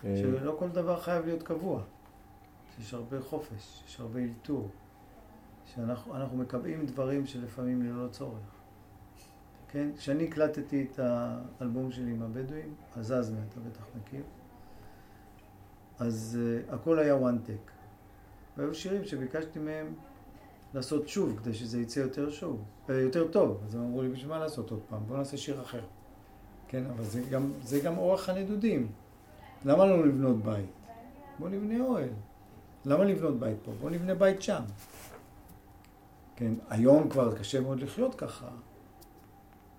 אה, 0.05 0.15
שלא 0.17 0.55
כל 0.59 0.69
דבר 0.69 0.99
חייב 0.99 1.25
להיות 1.25 1.43
קבוע. 1.43 1.81
יש 2.81 2.93
הרבה 2.93 3.21
חופש, 3.21 3.83
יש 3.87 3.99
הרבה 3.99 4.19
אלתור. 4.19 4.69
שאנחנו 5.65 6.15
אנחנו 6.15 6.37
מקבעים 6.37 6.85
דברים 6.85 7.25
שלפעמים 7.25 7.81
ללא 7.81 8.07
צורך. 8.07 8.63
כן? 9.67 9.89
כשאני 9.97 10.23
הקלטתי 10.23 10.87
את 10.91 10.99
האלבום 10.99 11.91
שלי 11.91 12.11
עם 12.11 12.21
הבדואים, 12.21 12.73
עזזנה, 12.95 13.39
אתה 13.49 13.59
בטח 13.59 13.83
מכיר, 13.97 14.23
אז 15.99 16.39
uh, 16.69 16.73
הכל 16.73 16.99
היה 16.99 17.15
one 17.15 17.47
take. 17.47 17.71
והיו 18.57 18.75
שירים 18.75 19.05
שביקשתי 19.05 19.59
מהם 19.59 19.93
לעשות 20.73 21.07
שוב, 21.07 21.39
כדי 21.39 21.53
שזה 21.53 21.81
יצא 21.81 21.99
יותר 21.99 22.31
שוב, 22.31 22.63
אה, 22.89 22.95
יותר 22.95 23.27
טוב. 23.27 23.61
אז 23.67 23.75
הם 23.75 23.81
אמרו 23.81 24.01
לי, 24.01 24.09
בשביל 24.09 24.29
מה 24.29 24.39
לעשות 24.39 24.71
עוד 24.71 24.81
פעם? 24.89 24.99
בואו 25.07 25.17
נעשה 25.17 25.37
שיר 25.37 25.61
אחר. 25.61 25.81
כן, 26.67 26.83
אבל 26.85 27.03
זה 27.03 27.21
גם, 27.29 27.51
זה 27.63 27.79
גם 27.79 27.97
אורך 27.97 28.29
הנדודים. 28.29 28.87
למה 29.65 29.85
לא 29.85 30.07
לבנות 30.07 30.43
בית? 30.43 30.69
בואו 31.39 31.49
נבנה 31.49 31.85
אוהל. 31.85 32.09
למה 32.85 33.03
לבנות 33.03 33.39
בית 33.39 33.57
פה? 33.63 33.71
בואו 33.81 33.91
נבנה 33.91 34.15
בית 34.15 34.41
שם. 34.41 34.61
כן, 36.35 36.53
היום 36.69 37.09
כבר 37.09 37.37
קשה 37.37 37.61
מאוד 37.61 37.79
לחיות 37.79 38.15
ככה. 38.15 38.47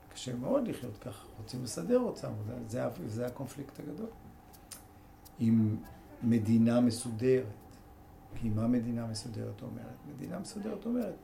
קשה 0.08 0.36
מאוד 0.36 0.68
לחיות 0.68 0.98
ככה. 0.98 1.26
רוצים 1.38 1.62
לסדר 1.62 1.98
אותם, 1.98 2.32
זה, 2.46 2.54
זה, 2.68 2.88
זה 3.06 3.26
הקונפליקט 3.26 3.80
הגדול. 3.80 4.06
עם 5.38 5.76
מדינה 6.22 6.80
מסודרת. 6.80 7.46
כי 8.34 8.48
מה 8.48 8.66
מדינה 8.66 9.06
מסודרת 9.06 9.62
אומרת? 9.62 9.96
מדינה 10.14 10.38
מסודרת 10.38 10.86
אומרת, 10.86 11.14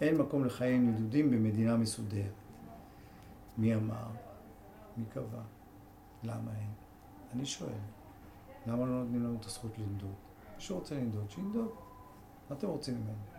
אין 0.00 0.16
מקום 0.16 0.44
לחיי 0.44 0.78
נדודים 0.78 1.30
במדינה 1.30 1.76
מסודרת. 1.76 2.32
מי 3.58 3.74
אמר? 3.74 4.06
מי 4.96 5.04
קבע? 5.04 5.42
למה 6.22 6.50
אין? 6.56 6.70
אני 7.34 7.46
שואל, 7.46 7.70
למה 8.66 8.86
לא 8.86 9.02
נותנים 9.02 9.24
לנו 9.24 9.36
את 9.40 9.44
הזכות 9.44 9.78
לנדוד? 9.78 10.14
מי 10.56 10.60
שרוצה 10.60 10.94
לנדוד, 10.94 11.30
שינדוד. 11.30 11.70
מה 12.50 12.56
אתם 12.56 12.68
רוצים 12.68 12.94
ממנו? 12.94 13.37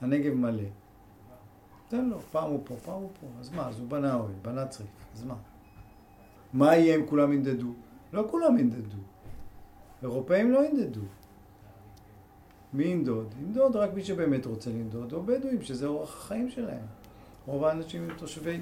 הנגב 0.00 0.34
מלא. 0.34 0.62
תן 1.88 2.04
לו, 2.04 2.20
פעם 2.20 2.50
הוא 2.50 2.60
פה, 2.64 2.74
פעם 2.84 3.02
הוא 3.02 3.10
פה. 3.20 3.26
אז 3.40 3.50
מה? 3.50 3.68
אז 3.68 3.78
הוא 3.78 3.88
בנה 3.88 4.14
אוהל, 4.14 4.32
בנה 4.42 4.66
צריף. 4.66 4.88
אז 5.14 5.24
מה? 5.24 5.34
מה 6.52 6.76
יהיה 6.76 6.96
אם 6.96 7.06
כולם 7.06 7.32
ינדדו? 7.32 7.72
לא 8.12 8.26
כולם 8.30 8.58
ינדדו. 8.58 8.98
אירופאים 10.02 10.50
לא 10.50 10.66
ינדדו. 10.66 11.00
מי 12.72 12.84
ינדוד? 12.84 13.34
ינדוד 13.40 13.76
רק 13.76 13.94
מי 13.94 14.04
שבאמת 14.04 14.46
רוצה 14.46 14.70
לנדוד, 14.70 15.12
או 15.12 15.22
בדואים, 15.22 15.62
שזה 15.62 15.86
אורח 15.86 16.16
החיים 16.16 16.50
שלהם. 16.50 16.86
רוב 17.46 17.64
האנשים 17.64 18.02
הם 18.02 18.16
תושבי, 18.16 18.60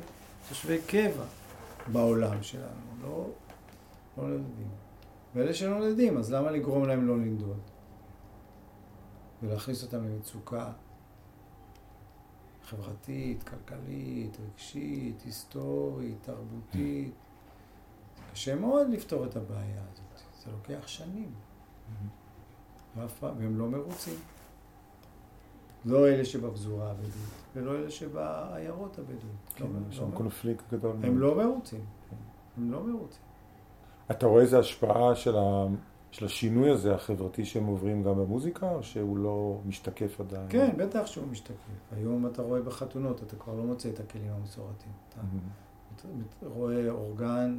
תושבי 0.49 0.79
קבע 0.87 1.25
בעולם 1.93 2.43
שלנו, 2.43 2.67
לא, 3.03 3.27
לא 4.19 4.29
נולדים. 4.29 4.69
ואלה 5.35 5.55
שנולדים, 5.55 6.17
אז 6.17 6.33
למה 6.33 6.51
לגרום 6.51 6.85
להם 6.85 7.07
לא 7.07 7.17
לנדוד? 7.17 7.59
ולהכניס 9.43 9.83
אותם 9.83 10.05
למצוקה 10.05 10.73
חברתית, 12.67 13.43
כלכלית, 13.43 14.37
רגשית, 14.41 15.23
היסטורית, 15.23 16.19
תרבותית. 16.23 17.15
קשה 18.33 18.55
מאוד 18.55 18.91
לפתור 18.91 19.25
את 19.25 19.37
הבעיה 19.37 19.83
הזאת. 19.93 20.23
זה 20.45 20.51
לוקח 20.51 20.87
שנים. 20.87 21.33
והם 23.21 23.59
לא 23.59 23.69
מרוצים. 23.69 24.15
לא 25.85 26.09
אלה 26.09 26.25
שבפזורה 26.25 26.91
הבדואית, 26.91 27.15
ולא 27.55 27.75
אלה 27.77 27.91
שבעיירות 27.91 28.99
הבדואית. 28.99 29.53
כן, 29.55 29.65
לא, 29.65 29.71
יש 29.91 29.99
לא, 29.99 30.07
שם 30.07 30.11
קונפליקט 30.17 30.73
גדול. 30.73 30.97
הם 31.03 31.19
מאוד. 31.19 31.39
לא 31.39 31.45
מרוצים. 31.45 31.85
הם 32.57 32.73
לא 32.73 32.85
מרוצים. 32.85 33.23
אתה 34.11 34.27
רואה 34.27 34.43
איזה 34.43 34.59
השפעה 34.59 35.15
של. 35.15 35.35
של 36.17 36.25
השינוי 36.25 36.71
הזה 36.71 36.95
החברתי 36.95 37.45
שהם 37.45 37.67
עוברים 37.67 38.03
גם 38.03 38.17
במוזיקה, 38.17 38.71
או 38.71 38.83
שהוא 38.83 39.19
לא 39.19 39.61
משתקף 39.67 40.21
עדיין? 40.21 40.47
כן, 40.49 40.77
בטח 40.77 41.07
שהוא 41.07 41.29
משתקף. 41.29 41.55
היום 41.97 42.27
אתה 42.27 42.43
רואה 42.43 42.63
בחתונות, 42.63 43.23
אתה 43.23 43.37
כבר 43.37 43.55
לא 43.55 43.63
מוצא 43.63 43.89
את 43.89 44.01
הכלים 44.01 44.33
המסורתיים. 44.33 44.93
אתה. 45.09 45.21
אתה 45.97 46.47
רואה 46.47 46.91
אורגן, 46.91 47.59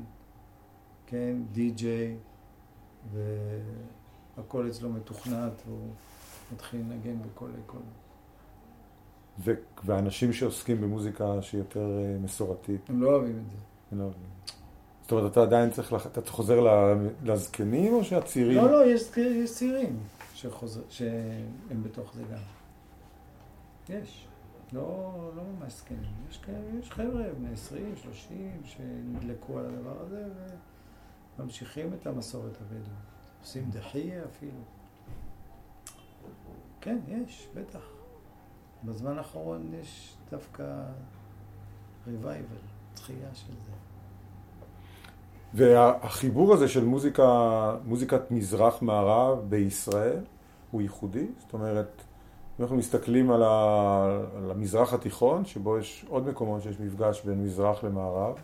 כן, 1.07 1.37
די-ג'יי, 1.51 2.17
והכל 4.37 4.67
אצלו 4.69 4.89
מתוכנת, 4.89 5.61
והוא 5.67 5.89
מתחיל 6.53 6.79
לנגן 6.79 7.17
בכל. 7.21 7.49
ו... 9.39 9.51
ואנשים 9.85 10.33
שעוסקים 10.33 10.81
במוזיקה 10.81 11.41
שהיא 11.41 11.59
יותר 11.59 11.99
אה, 11.99 12.17
מסורתית, 12.19 12.89
הם 12.89 13.01
לא 13.01 13.09
אוהבים 13.09 13.39
את 13.45 13.51
זה. 13.51 13.57
הם 13.91 13.99
לא 13.99 14.03
אוהבים. 14.03 14.23
זאת 15.07 15.11
אומרת, 15.11 15.31
אתה 15.31 15.41
עדיין 15.41 15.69
צריך, 15.69 15.93
לח... 15.93 16.07
אתה 16.07 16.31
חוזר 16.31 16.59
לזקנים 17.23 17.93
או 17.93 18.03
שהצעירים? 18.03 18.57
לא, 18.57 18.71
לא, 18.71 18.85
יש, 18.85 19.17
יש 19.17 19.51
צעירים 19.51 19.99
שחוזר, 20.33 20.81
שהם 20.89 21.83
בתוך 21.83 22.13
זה 22.15 22.23
גם. 22.23 22.39
יש. 23.89 24.27
לא, 24.73 25.13
לא 25.35 25.43
ממש 25.43 25.73
זקנים. 25.73 26.13
יש, 26.29 26.41
יש 26.79 26.91
חבר'ה 26.91 27.23
בני 27.37 27.53
20, 27.53 27.95
30, 27.95 28.61
שנדלקו 28.63 29.59
על 29.59 29.65
הדבר 29.65 30.01
הזה 30.01 30.25
וממשיכים 31.39 31.93
את 31.93 32.07
המסורת 32.07 32.57
הבדואית. 32.61 32.87
עושים 33.41 33.69
דחייה 33.69 34.23
אפילו. 34.25 34.61
כן, 36.81 36.97
יש, 37.07 37.47
בטח. 37.53 37.83
בזמן 38.83 39.17
האחרון 39.17 39.73
יש 39.81 40.13
דווקא 40.31 40.83
revival, 42.07 42.95
תחייה 42.95 43.29
של 43.33 43.53
זה. 43.65 43.87
והחיבור 45.54 46.54
הזה 46.54 46.68
של 46.68 46.86
מוזיקה, 46.86 47.25
מוזיקת 47.86 48.32
מזרח-מערב 48.32 49.39
בישראל 49.50 50.20
הוא 50.72 50.82
ייחודי? 50.82 51.27
זאת 51.39 51.54
אומרת, 51.54 51.88
אם 52.60 52.63
אנחנו 52.63 52.77
מסתכלים 52.77 53.32
על, 53.32 53.44
ה, 53.44 54.20
על 54.38 54.51
המזרח 54.51 54.94
התיכון, 54.94 55.46
שבו 55.46 55.77
יש 55.77 56.06
עוד 56.10 56.27
מקומות 56.27 56.62
שיש 56.62 56.80
מפגש 56.80 57.22
בין 57.25 57.44
מזרח 57.44 57.84
למערב, 57.84 58.36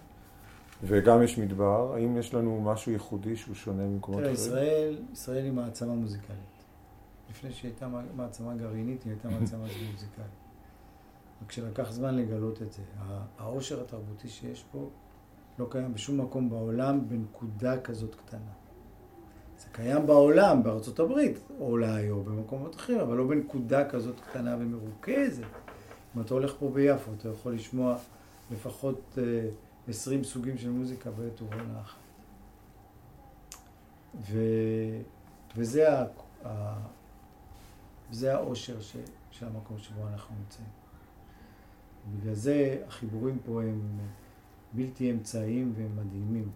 וגם 0.84 1.24
יש 1.24 1.38
מדבר, 1.38 1.94
האם 1.96 2.18
יש 2.18 2.34
לנו 2.34 2.62
משהו 2.62 2.92
ייחודי 2.92 3.36
שהוא 3.36 3.56
שונה 3.56 3.84
ממקומות 3.84 4.22
תראה, 4.22 4.34
אחרים? 4.34 4.46
ישראל, 4.48 4.98
ישראל 5.14 5.44
היא 5.44 5.52
מעצמה 5.52 5.94
מוזיקלית. 5.94 6.38
לפני 7.30 7.52
שהיא 7.52 7.72
הייתה 7.72 7.88
מעצמה 8.16 8.56
גרעינית, 8.56 9.04
היא 9.04 9.12
הייתה 9.14 9.30
מעצמה 9.30 9.60
מוזיקלית. 9.92 10.28
רק 11.44 11.52
שלקח 11.52 11.92
זמן 11.92 12.16
לגלות 12.16 12.62
את 12.62 12.72
זה. 12.72 12.82
הע- 13.00 13.22
העושר 13.38 13.82
התרבותי 13.82 14.30
שיש 14.30 14.66
פה 14.72 14.90
לא 15.60 15.68
קיים 15.70 15.94
בשום 15.94 16.22
מקום 16.22 16.50
בעולם 16.50 17.10
בנקודה 17.10 17.82
כזאת 17.82 18.16
קטנה. 18.16 18.52
זה 19.60 19.68
קיים 19.72 20.08
בעולם, 20.08 20.64
בארצות 20.64 21.00
הברית, 21.00 21.38
אולי, 21.60 22.10
או 22.10 22.24
במקומות 22.24 22.76
אחרים, 22.76 23.00
אבל 23.00 23.16
לא 23.16 23.28
בנקודה 23.28 23.90
כזאת 23.90 24.20
קטנה 24.20 24.56
ומרוכזת. 24.60 25.44
אם 26.16 26.22
אתה 26.22 26.34
הולך 26.34 26.54
פה 26.60 26.70
ביפו, 26.74 27.12
אתה 27.18 27.30
יכול 27.30 27.54
לשמוע 27.54 27.98
לפחות 28.52 29.18
אה, 29.18 29.50
עשרים 29.88 30.24
סוגים 30.24 30.58
של 30.58 30.70
מוזיקה 30.70 31.12
בעת 31.12 31.42
ובעונה 31.42 31.82
אחת. 31.82 31.98
ו... 34.22 34.40
וזה 35.58 36.00
ה... 36.00 36.06
ה... 36.46 36.76
זה 38.12 38.36
האושר 38.36 38.82
ש... 38.82 38.98
של 39.32 39.46
המקום 39.48 39.78
שבו 39.78 40.08
אנחנו 40.08 40.36
נמצאים. 40.40 40.68
בגלל 42.12 42.34
זה 42.34 42.84
החיבורים 42.88 43.38
פה 43.46 43.62
הם 43.64 43.82
בלתי 44.74 45.12
אמצעיים 45.12 45.74
והם 45.76 45.96
מדהימים 45.96 46.50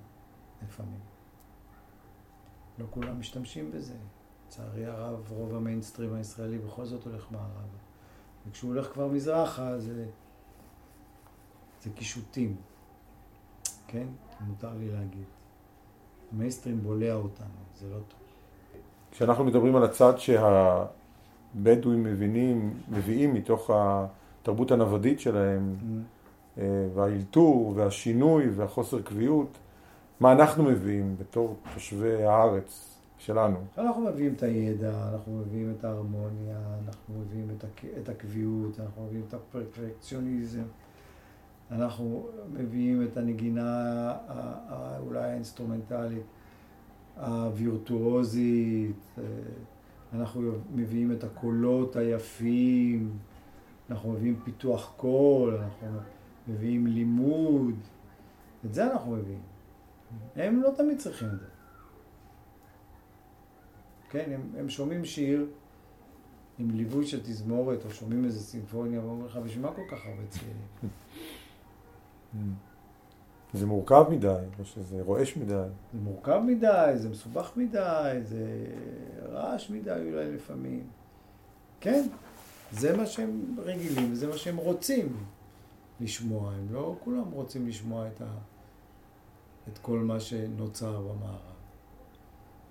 לפעמים. 0.63 0.99
לא 2.79 2.85
כולם 2.89 3.19
משתמשים 3.19 3.71
בזה. 3.71 3.93
לצערי 4.47 4.85
הרב, 4.85 5.31
רוב 5.31 5.55
המיינסטרים 5.55 6.13
הישראלי 6.13 6.57
בכל 6.57 6.85
זאת 6.85 7.03
הולך 7.03 7.31
מערבה. 7.31 7.77
וכשהוא 8.49 8.73
הולך 8.73 8.93
כבר 8.93 9.07
מזרחה, 9.07 9.79
זה, 9.79 10.05
זה 11.81 11.89
קישוטים, 11.89 12.55
כן? 13.87 14.07
מותר 14.47 14.73
לי 14.79 14.91
להגיד. 14.91 15.25
המיינסטרים 16.33 16.81
בולע 16.81 17.13
אותנו, 17.13 17.47
זה 17.79 17.89
לא 17.89 17.95
טוב. 17.95 18.19
כשאנחנו 19.11 19.43
מדברים 19.43 19.75
על 19.75 19.83
הצד 19.83 20.13
שהבדואים 20.17 22.03
מבינים, 22.03 22.81
מביאים 22.89 23.33
מתוך 23.33 23.69
התרבות 23.73 24.71
הנוודית 24.71 25.19
שלהם, 25.19 25.75
mm-hmm. 25.79 26.16
והאלתור 26.95 27.73
והשינוי 27.75 28.49
והחוסר 28.49 29.01
קביעות, 29.01 29.57
מה 30.19 30.31
אנחנו 30.31 30.63
מביאים 30.63 31.15
בתור 31.19 31.55
תושבי 31.73 32.23
הארץ 32.23 32.99
שלנו? 33.17 33.57
אנחנו 33.77 34.01
מביאים 34.01 34.33
את 34.33 34.43
הידע, 34.43 35.09
אנחנו 35.13 35.37
מביאים 35.37 35.73
את 35.79 35.83
ההרמוניה, 35.83 36.57
אנחנו 36.85 37.19
מביאים 37.19 37.47
את. 37.57 37.65
את 38.01 38.09
הקביעות, 38.09 38.79
אנחנו 38.79 39.05
מביאים 39.05 39.23
את 39.27 39.33
הפרפקציוניזם, 39.33 40.63
אנחנו 41.71 42.27
מביאים 42.53 43.03
את 43.03 43.17
הנגינה 43.17 44.13
אולי 44.99 45.23
האינסטרומנטלית, 45.23 46.23
הווירטואוזית, 47.17 49.17
אנחנו 50.13 50.41
מביאים 50.75 51.11
את 51.11 51.23
הקולות 51.23 51.95
היפים, 51.95 53.11
אנחנו 53.89 54.11
מביאים 54.11 54.39
פיתוח 54.43 54.93
קול, 54.97 55.57
אנחנו 55.57 55.99
מביאים 56.47 56.87
לימוד, 56.87 57.75
את 58.65 58.73
זה 58.73 58.91
אנחנו 58.91 59.11
מביאים. 59.11 59.41
הם 60.35 60.61
לא 60.61 60.71
תמיד 60.77 60.99
צריכים 60.99 61.27
את 61.27 61.39
זה. 61.39 61.45
כן, 64.09 64.31
הם, 64.33 64.41
הם 64.57 64.69
שומעים 64.69 65.05
שיר 65.05 65.47
עם 66.59 66.71
ליווי 66.71 67.07
של 67.07 67.19
תזמורת, 67.23 67.85
או 67.85 67.91
שומעים 67.91 68.25
איזה 68.25 68.39
סימפוניה, 68.39 68.99
ואומרים 68.99 69.25
לך, 69.25 69.37
בשביל 69.37 69.63
מה 69.63 69.73
כל 69.73 69.81
כך 69.91 70.05
הרבה 70.05 70.27
צעירים? 70.29 70.91
זה 73.53 73.65
מורכב 73.65 74.05
מדי, 74.09 74.27
או 74.59 74.65
שזה 74.65 75.01
רועש 75.01 75.37
מדי. 75.37 75.53
זה 75.93 75.99
מורכב 75.99 76.41
מדי, 76.45 76.91
זה 76.95 77.09
מסובך 77.09 77.51
מדי, 77.55 78.19
זה 78.23 78.65
רעש 79.29 79.69
מדי 79.69 80.09
אולי 80.11 80.31
לפעמים. 80.31 80.87
כן, 81.79 82.07
זה 82.71 82.97
מה 82.97 83.05
שהם 83.05 83.55
רגילים, 83.57 84.11
וזה 84.11 84.27
מה 84.27 84.37
שהם 84.37 84.57
רוצים 84.57 85.13
לשמוע. 85.99 86.53
הם 86.53 86.73
לא 86.73 86.95
כולם 87.03 87.31
רוצים 87.31 87.67
לשמוע 87.67 88.07
את, 88.07 88.21
ה, 88.21 88.37
את 89.67 89.77
כל 89.77 89.99
מה 89.99 90.19
שנוצר 90.19 91.01
במערב. 91.01 91.55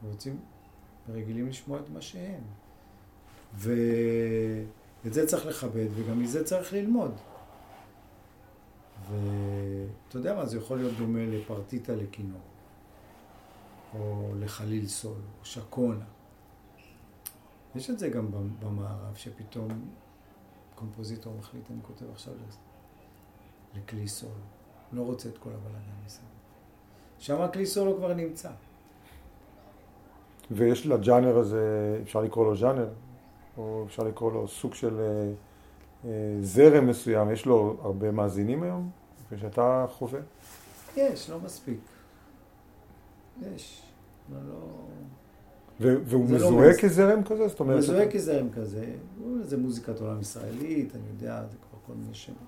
הם 0.02 0.10
רוצים 0.10 0.40
רגילים 1.08 1.48
לשמוע 1.48 1.80
את 1.80 1.90
מה 1.90 2.00
שהם. 2.00 2.42
ואת 3.54 5.14
זה 5.14 5.26
צריך 5.26 5.46
לכבד, 5.46 5.86
וגם 5.94 6.20
מזה 6.20 6.44
צריך 6.44 6.72
ללמוד. 6.72 7.12
ואתה 9.10 10.16
יודע 10.16 10.34
מה, 10.34 10.46
זה 10.46 10.56
יכול 10.56 10.78
להיות 10.78 10.96
דומה 10.98 11.26
לפרטיטה 11.26 11.94
לכינור, 11.94 12.40
או 13.94 14.32
לחליל 14.38 14.86
סול, 14.86 15.20
או 15.40 15.44
שקונה. 15.44 16.04
יש 17.74 17.90
את 17.90 17.98
זה 17.98 18.08
גם 18.08 18.26
במערב, 18.60 19.14
שפתאום 19.14 19.68
קומפוזיטור 20.74 21.34
מחליט, 21.38 21.70
אני 21.70 21.78
כותב 21.82 22.10
עכשיו 22.12 22.34
לכלי 23.76 24.08
סול. 24.08 24.30
לא 24.92 25.02
רוצה 25.02 25.28
את 25.28 25.38
כל 25.38 25.50
הבלאגן 25.50 26.04
מסביב. 26.06 26.28
שם 27.18 27.40
הכלי 27.40 27.66
סולו 27.66 27.96
כבר 27.96 28.14
נמצא. 28.14 28.50
ויש 30.50 30.86
לג'אנר 30.86 31.38
הזה, 31.38 31.98
אפשר 32.02 32.20
לקרוא 32.20 32.44
לו 32.44 32.56
ז'אנר, 32.56 32.88
או 33.58 33.84
אפשר 33.86 34.02
לקרוא 34.02 34.32
לו 34.32 34.48
סוג 34.48 34.74
של 34.74 35.00
אה, 35.00 35.32
אה, 36.04 36.10
זרם 36.40 36.86
מסוים, 36.86 37.30
יש 37.30 37.46
לו 37.46 37.76
הרבה 37.82 38.10
מאזינים 38.10 38.62
היום, 38.62 38.90
ושאתה 39.32 39.86
חווה? 39.88 40.20
יש, 40.96 41.30
לא 41.30 41.40
מספיק. 41.40 41.78
יש, 43.54 43.82
אבל 44.30 44.40
לא... 44.48 44.56
והוא 45.80 46.28
לא 46.28 46.34
מזוהה 46.36 46.68
לא 46.68 46.72
כזרם 46.82 47.22
כזה? 47.22 47.48
זאת 47.48 47.60
אומרת... 47.60 47.78
מזוהה 47.78 48.02
שאתה... 48.02 48.12
כזרם 48.12 48.50
כזה. 48.50 48.94
זה 49.42 49.56
מוזיקת 49.56 50.00
עולם 50.00 50.20
ישראלית, 50.20 50.94
אני 50.94 51.02
יודע, 51.08 51.44
זה 51.50 51.56
כבר 51.56 51.78
כל 51.86 51.92
מיני 51.92 52.14
שמות. 52.14 52.38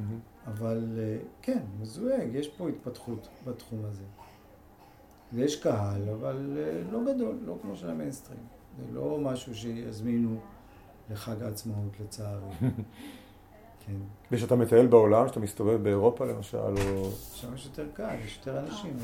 Mm-hmm. 0.00 0.35
אבל 0.46 0.98
אה, 0.98 1.18
כן, 1.42 1.62
מזוהה, 1.80 2.24
יש 2.24 2.48
פה 2.48 2.68
התפתחות 2.68 3.28
בתחום 3.46 3.84
הזה. 3.84 4.04
ויש 5.32 5.62
קהל, 5.62 6.08
אבל 6.08 6.56
אה, 6.58 6.82
לא 6.92 7.00
גדול, 7.14 7.38
לא 7.44 7.58
כמו 7.62 7.76
של 7.76 7.90
המיינסטרים. 7.90 8.46
זה 8.78 8.92
לא 8.92 9.18
משהו 9.22 9.54
שיזמינו 9.54 10.40
לחג 11.10 11.42
העצמאות 11.42 12.00
לצערי. 12.00 12.50
כן. 13.86 13.96
ושאתה 14.32 14.56
מטייל 14.56 14.86
בעולם, 14.86 15.28
שאתה 15.28 15.40
מסתובב 15.40 15.82
באירופה 15.82 16.24
למשל, 16.24 16.58
או... 16.58 17.10
שם 17.34 17.54
יש 17.54 17.66
יותר 17.66 17.86
קהל, 17.94 18.18
יש 18.24 18.36
יותר 18.36 18.58
אנשים. 18.58 18.96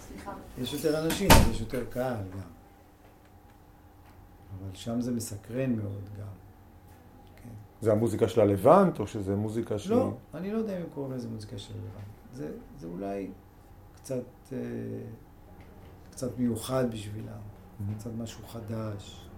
סליחה. 0.00 0.32
יש 0.58 0.72
יותר 0.72 1.04
אנשים, 1.04 1.28
אז 1.30 1.50
יש 1.50 1.60
יותר 1.60 1.84
קהל 1.84 2.24
גם. 2.32 2.50
אבל 4.58 4.74
שם 4.74 5.00
זה 5.00 5.12
מסקרן 5.12 5.72
מאוד 5.72 6.08
גם. 6.18 6.39
זה 7.80 7.92
המוזיקה 7.92 8.28
של 8.28 8.40
הלבנט, 8.40 9.00
או 9.00 9.06
שזה 9.06 9.36
מוזיקה 9.36 9.78
של... 9.78 9.94
לא, 9.94 10.12
אני 10.34 10.52
לא 10.52 10.58
יודע 10.58 10.78
אם 10.78 10.84
קוראים 10.94 11.12
לזה 11.12 11.28
מוזיקה 11.28 11.58
של 11.58 11.74
הלבנט. 11.74 12.14
זה, 12.32 12.48
זה 12.78 12.86
אולי 12.86 13.30
קצת... 13.94 14.24
אה, 14.52 14.58
קצת 16.20 16.38
מיוחד 16.38 16.90
בשבילם, 16.90 17.26
mm-hmm. 17.26 17.94
קצת 17.98 18.10
משהו 18.18 18.46
חדש, 18.46 19.28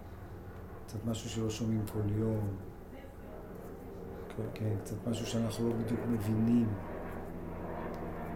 קצת 0.85 1.05
משהו 1.05 1.29
שלא 1.29 1.49
שומעים 1.49 1.81
כל 1.93 2.19
יום, 2.19 2.47
כן, 4.37 4.43
כן, 4.53 4.75
קצת 4.83 5.07
משהו 5.07 5.25
שאנחנו 5.25 5.69
לא 5.69 5.75
בדיוק 5.75 5.99
מבינים, 6.09 6.67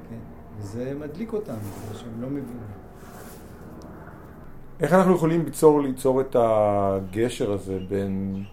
כן, 0.10 0.20
וזה 0.58 0.94
מדליק 1.00 1.34
אותם, 1.34 1.54
בגלל 1.54 1.98
שהם 1.98 2.22
לא 2.22 2.28
מבינים. 2.28 2.72
איך 4.80 4.94
אנחנו 4.94 5.16
יכולים 5.16 5.46
ליצור, 5.46 5.82
ליצור 5.82 6.22
את 6.22 6.36
הגשר 6.40 7.52
הזה 7.52 7.80
בין, 7.90 8.44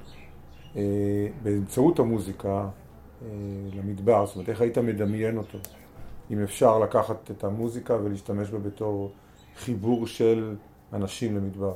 באמצעות 1.43 1.99
המוזיקה 1.99 2.69
אה, 3.23 3.29
למדבר? 3.75 4.27
זאת 4.27 4.35
אומרת, 4.35 4.49
איך 4.49 4.61
היית 4.61 4.79
מדמיין 4.79 5.39
אותו? 5.39 5.59
אם 6.31 6.43
אפשר 6.43 6.79
לקחת 6.79 7.31
את 7.31 7.45
המוזיקה 7.45 7.95
ולהשתמש 7.95 8.51
בה 8.51 8.59
בתור 8.59 9.13
חיבור 9.57 10.07
של 10.07 10.57
אנשים 10.93 11.37
למדבר? 11.37 11.75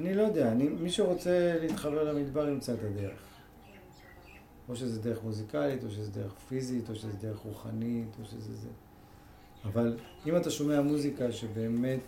אני 0.00 0.14
לא 0.14 0.22
יודע, 0.22 0.52
אני, 0.52 0.68
מי 0.68 0.90
שרוצה 0.90 1.56
להתחבר 1.60 2.12
למדבר 2.12 2.48
ימצא 2.48 2.74
את 2.74 2.78
הדרך. 2.84 3.20
או 4.68 4.76
שזה 4.76 5.02
דרך 5.02 5.24
מוזיקלית, 5.24 5.84
או 5.84 5.90
שזה 5.90 6.10
דרך 6.10 6.32
פיזית, 6.48 6.90
או 6.90 6.94
שזה 6.94 7.12
דרך 7.20 7.38
רוחנית, 7.38 8.08
או 8.20 8.24
שזה 8.24 8.54
זה. 8.56 8.68
אבל 9.64 9.96
אם 10.26 10.36
אתה 10.36 10.50
שומע 10.50 10.80
מוזיקה 10.80 11.32
שבאמת 11.32 12.00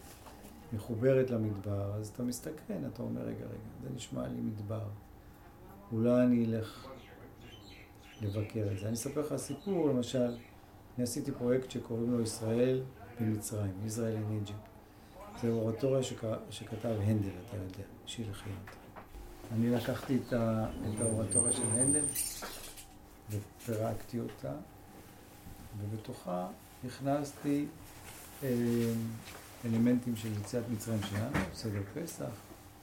מחוברת 0.73 1.31
למדבר, 1.31 1.95
אז 1.95 2.09
אתה 2.09 2.23
מסתכן, 2.23 2.83
אתה 2.95 3.03
אומר, 3.03 3.21
רגע, 3.21 3.45
רגע, 3.45 3.71
זה 3.83 3.89
נשמע 3.95 4.29
לי 4.29 4.41
מדבר. 4.41 4.83
אולי 5.93 6.23
אני 6.23 6.45
אלך 6.45 6.87
לבקר 8.21 8.67
את 8.73 8.79
זה. 8.79 8.87
אני 8.87 8.95
אספר 8.95 9.21
לך 9.21 9.37
סיפור, 9.37 9.89
למשל, 9.89 10.27
אני 10.97 11.05
עשיתי 11.05 11.33
פרויקט 11.33 11.71
שקוראים 11.71 12.13
לו 12.13 12.23
ישראל 12.23 12.83
במצרים, 13.21 13.73
ישראל 13.87 14.17
in 14.17 14.49
Egypt. 14.49 14.73
זה 15.43 15.49
אורטוריה 15.49 16.03
שכ... 16.03 16.25
שכתב 16.51 16.95
הנדל, 17.03 17.29
אתה 17.47 17.57
יודע, 17.57 17.85
שיר 18.07 18.27
לחיות. 18.31 18.57
אני 19.53 19.71
לקחתי 19.71 20.17
את, 20.17 20.33
ה... 20.33 20.71
את 20.71 21.01
האורטוריה 21.01 21.53
של 21.53 21.63
הנדל 21.73 22.05
ופירקתי 23.31 24.21
אותה, 24.21 24.53
ובתוכה 25.81 26.49
הכנסתי 26.87 27.67
אה, 28.43 28.49
אלמנטים 29.65 30.17
של 30.17 30.29
יציאת 30.41 30.65
מצרים 30.73 31.01
שלנו, 31.03 31.39
סדר 31.55 31.83
פסח, 31.95 32.31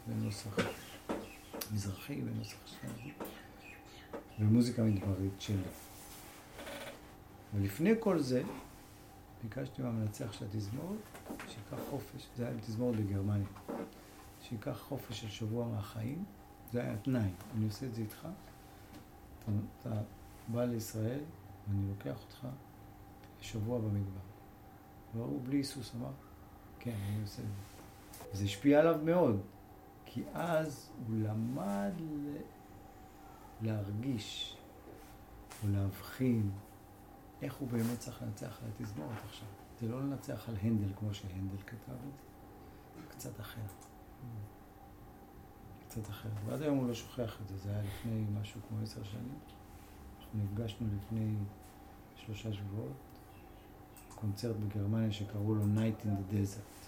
בנוסח 0.07 0.59
מזרחי, 1.73 2.21
בנוסח 2.21 2.57
שלנו, 2.65 3.09
ומוזיקה 4.39 4.83
מדברית 4.83 5.41
שלי. 5.41 5.57
ולפני 7.53 7.93
כל 7.99 8.19
זה, 8.19 8.43
ביקשתי 9.43 9.81
מהמנצח 9.81 10.33
של 10.33 10.45
התזמורת 10.45 10.97
שייקח 11.47 11.77
חופש, 11.89 12.27
זה 12.37 12.47
היה 12.47 12.57
תזמורת 12.61 12.95
בגרמניה, 12.95 13.47
שייקח 14.41 14.77
חופש 14.87 15.21
של 15.21 15.29
שבוע 15.29 15.67
מהחיים, 15.67 16.23
זה 16.73 16.81
היה 16.81 16.97
תנאי, 16.97 17.29
אני 17.55 17.65
עושה 17.65 17.85
את 17.85 17.95
זה 17.95 18.01
איתך, 18.01 18.27
אתה, 19.43 19.51
אתה 19.81 20.01
בא 20.47 20.65
לישראל 20.65 21.19
ואני 21.67 21.89
לוקח 21.89 22.21
אותך 22.21 22.47
שבוע 23.41 23.79
במדבר. 23.79 24.19
והוא 25.15 25.41
בלי 25.43 25.57
היסוס 25.57 25.91
אמר, 25.95 26.11
כן, 26.79 26.95
אני 27.09 27.21
עושה 27.21 27.41
את 27.41 27.47
זה. 27.47 28.37
זה 28.37 28.45
השפיע 28.45 28.79
עליו 28.79 28.99
מאוד, 29.03 29.41
כי 30.11 30.23
אז 30.33 30.89
הוא 31.07 31.15
למד. 31.15 31.93
להרגיש 33.61 34.57
או 35.63 35.67
להבחין 35.67 36.51
איך 37.41 37.55
הוא 37.55 37.67
באמת 37.67 37.99
צריך 37.99 38.21
לנצח 38.21 38.59
על 38.63 38.69
התזמורת 38.69 39.17
עכשיו. 39.25 39.47
זה 39.81 39.87
לא 39.87 40.01
לנצח 40.01 40.49
על 40.49 40.55
הנדל 40.61 40.93
כמו 40.99 41.13
שהנדל 41.13 41.57
כתב 41.65 41.91
את 41.91 42.13
זה, 42.15 43.07
קצת 43.09 43.39
אחר. 43.39 43.61
קצת 45.87 46.09
אחר. 46.09 46.29
ועד 46.45 46.61
היום 46.61 46.77
הוא 46.77 46.87
לא 46.87 46.93
שוכח 46.93 47.41
את 47.41 47.47
זה, 47.47 47.57
זה 47.57 47.69
היה 47.69 47.81
לפני 47.81 48.25
משהו 48.41 48.61
כמו 48.67 48.77
עשר 48.83 49.03
שנים. 49.03 49.39
אנחנו 50.19 50.39
נפגשנו 50.43 50.87
לפני 50.97 51.35
שלושה 52.15 52.53
שבועות, 52.53 52.91
קונצרט 54.15 54.55
בגרמניה 54.55 55.11
שקראו 55.11 55.55
לו 55.55 55.63
Night 55.63 56.05
in 56.05 56.07
the 56.07 56.33
Desert, 56.33 56.85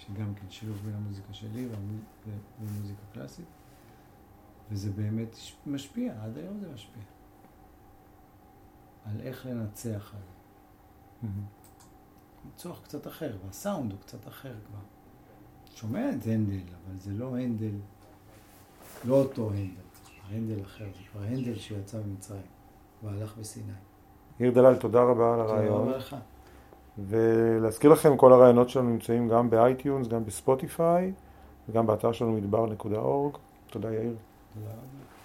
שגם 0.00 0.34
כן 0.34 0.50
שילוב 0.50 0.76
בין 0.84 0.94
המוזיקה 0.94 1.32
שלי 1.32 1.68
ומוזיקה 2.60 3.02
קלאסית, 3.12 3.46
וזה 4.70 4.90
באמת 4.92 5.36
משפיע, 5.66 6.22
עד 6.22 6.38
היום 6.38 6.60
זה 6.60 6.72
משפיע. 6.74 7.02
על 9.04 9.20
איך 9.20 9.46
לנצח 9.46 10.14
על 10.14 10.20
זה. 10.20 11.28
צורך 12.56 12.82
קצת 12.82 13.06
אחר, 13.06 13.36
והסאונד 13.46 13.92
הוא 13.92 14.00
קצת 14.00 14.28
אחר 14.28 14.54
כבר. 14.66 14.78
שומע 15.74 16.10
את 16.10 16.26
הנדל, 16.26 16.74
אבל 16.86 16.98
זה 16.98 17.12
לא 17.12 17.36
הנדל, 17.36 17.74
לא 19.04 19.14
אותו 19.14 19.50
הנדל, 19.50 19.80
הנדל 20.28 20.62
אחר, 20.64 20.84
זה 20.84 21.00
כבר 21.12 21.22
הנדל 21.22 21.58
שיצא 21.58 22.00
ממצרים 22.06 22.42
והלך 23.02 23.36
בסיני. 23.36 23.72
יאיר 24.40 24.52
דלל, 24.52 24.76
תודה 24.76 25.02
רבה 25.02 25.34
על 25.34 25.40
הרעיון. 25.40 25.78
תודה 25.78 25.90
רבה 25.90 25.96
לך. 25.96 26.16
ולהזכיר 27.08 27.92
לכם, 27.92 28.16
כל 28.16 28.32
הראיונות 28.32 28.68
שלנו 28.68 28.90
נמצאים 28.90 29.28
גם 29.28 29.50
ב 29.50 29.57
iTunes, 29.57 30.08
גם 30.08 30.24
ב 30.24 30.34
Spotify, 30.34 31.12
וגם 31.68 31.86
באתר 31.86 32.12
שלנו 32.12 32.32
מדבר.org. 32.32 33.38
תודה 33.70 33.92
יאיר. 33.94 34.14